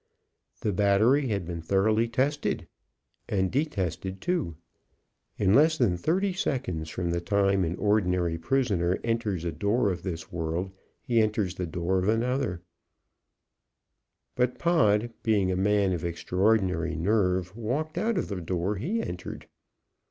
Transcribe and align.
The 0.61 0.73
battery 0.73 1.27
had 1.27 1.45
been 1.45 1.61
thoroughly 1.61 2.07
tested, 2.07 2.65
and 3.29 3.51
detested, 3.51 4.19
too. 4.19 4.55
In 5.37 5.53
less 5.53 5.77
than 5.77 5.95
thirty 5.95 6.33
seconds 6.33 6.89
from 6.89 7.11
the 7.11 7.21
time 7.21 7.63
an 7.63 7.75
ordinary 7.75 8.39
prisoner 8.39 8.99
enters 9.03 9.45
a 9.45 9.51
door 9.51 9.91
of 9.91 10.01
this 10.01 10.31
world 10.31 10.71
he 11.03 11.21
enters 11.21 11.53
the 11.53 11.67
door 11.67 11.99
of 11.99 12.09
another; 12.09 12.63
but, 14.33 14.57
Pod, 14.57 15.13
being 15.21 15.51
a 15.51 15.55
man 15.55 15.93
of 15.93 16.03
extraordinary 16.03 16.95
nerve, 16.95 17.55
walked 17.55 17.95
out 17.95 18.15
the 18.15 18.41
door 18.41 18.77
he 18.77 19.03
entered. 19.03 19.45